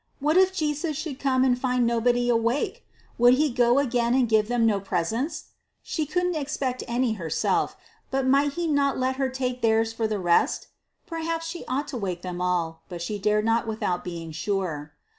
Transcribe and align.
What 0.19 0.35
if 0.35 0.51
Jesus 0.51 0.97
should 0.97 1.19
come 1.19 1.43
and 1.43 1.53
find 1.59 1.85
nobody 1.85 2.27
awake? 2.27 2.87
Would 3.19 3.35
he 3.35 3.51
go 3.51 3.77
again 3.77 4.15
and 4.15 4.27
give 4.27 4.47
them 4.47 4.65
no 4.65 4.79
presents? 4.79 5.49
She 5.83 6.07
couldn't 6.07 6.33
expect 6.35 6.83
any 6.87 7.13
herself 7.13 7.77
but 8.09 8.25
might 8.25 8.53
he 8.53 8.65
not 8.65 8.97
let 8.97 9.17
her 9.17 9.29
take 9.29 9.61
theirs 9.61 9.93
for 9.93 10.07
the 10.07 10.17
rest? 10.17 10.69
Perhaps 11.05 11.45
she 11.45 11.63
ought 11.67 11.87
to 11.89 11.97
wake 11.97 12.23
them 12.23 12.41
all, 12.41 12.81
but 12.89 12.99
she 13.03 13.19
dared 13.19 13.45
not 13.45 13.67
without 13.67 14.03
being 14.03 14.31
sure. 14.31 14.93